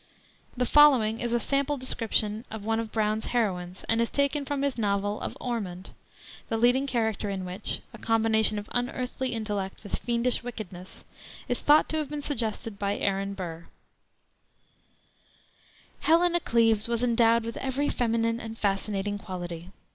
The 0.57 0.65
following 0.65 1.19
is 1.19 1.31
a 1.31 1.39
sample 1.39 1.77
description 1.77 2.43
of 2.49 2.65
one 2.65 2.79
of 2.79 2.91
Brown's 2.91 3.27
heroines, 3.27 3.83
and 3.87 4.01
is 4.01 4.09
taken 4.09 4.45
from 4.45 4.63
his 4.63 4.75
novel 4.79 5.21
of 5.21 5.37
Ormond, 5.39 5.91
the 6.49 6.57
leading 6.57 6.87
character 6.87 7.29
in 7.29 7.45
which 7.45 7.81
a 7.93 7.99
combination 7.99 8.57
of 8.57 8.67
unearthly 8.71 9.31
intellect 9.35 9.83
with 9.83 9.99
fiendish 9.99 10.41
wickedness 10.41 11.05
is 11.47 11.59
thought 11.59 11.87
to 11.89 11.97
have 11.97 12.09
been 12.09 12.23
suggested 12.23 12.79
by 12.79 12.97
Aaron 12.97 13.35
Burr: 13.35 13.67
"Helena 15.99 16.39
Cleves 16.39 16.87
was 16.87 17.03
endowed 17.03 17.43
with 17.43 17.57
every 17.57 17.87
feminine 17.89 18.39
and 18.39 18.57
fascinating 18.57 19.19
quality. 19.19 19.69